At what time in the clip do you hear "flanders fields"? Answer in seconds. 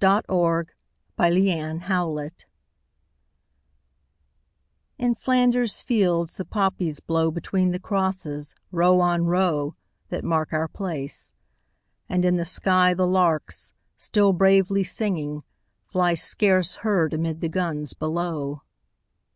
1.16-2.44, 5.16-6.36